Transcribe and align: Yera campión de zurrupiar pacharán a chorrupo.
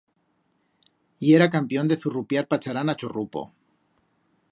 Yera 1.25 1.47
campión 1.55 1.87
de 1.91 1.99
zurrupiar 2.01 2.45
pacharán 2.51 2.87
a 2.91 2.95
chorrupo. 2.99 3.41